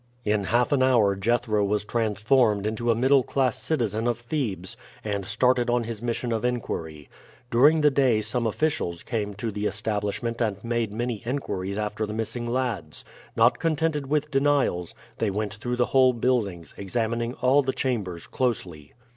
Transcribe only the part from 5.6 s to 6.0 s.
on